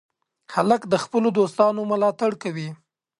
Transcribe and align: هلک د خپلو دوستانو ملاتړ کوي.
هلک 0.53 0.81
د 0.89 0.93
خپلو 1.03 1.29
دوستانو 1.37 1.81
ملاتړ 1.91 2.31
کوي. 2.43 2.69